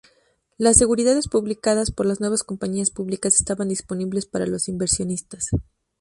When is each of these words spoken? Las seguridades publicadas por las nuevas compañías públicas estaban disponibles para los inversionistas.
Las 0.57 0.77
seguridades 0.77 1.27
publicadas 1.27 1.91
por 1.91 2.07
las 2.07 2.19
nuevas 2.19 2.41
compañías 2.41 2.89
públicas 2.89 3.35
estaban 3.39 3.69
disponibles 3.69 4.25
para 4.25 4.47
los 4.47 4.67
inversionistas. 4.67 5.49